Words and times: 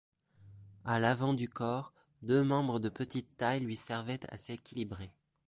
À 0.83 0.97
l’avant 0.97 1.35
du 1.35 1.47
corps, 1.47 1.93
deux 2.23 2.43
membres 2.43 2.79
de 2.79 2.89
petite 2.89 3.37
taille 3.37 3.59
lui 3.59 3.75
servaient 3.75 4.19
à 4.29 4.39
s’équilibrer. 4.39 5.11